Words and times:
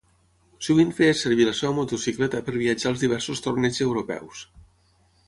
Sovint 0.67 0.93
feia 0.99 1.17
servir 1.19 1.45
la 1.49 1.53
seva 1.59 1.75
motocicleta 1.79 2.41
per 2.47 2.55
viatjar 2.63 2.89
als 2.93 3.05
diversos 3.05 3.45
torneigs 3.49 3.79
europeus. 3.89 4.43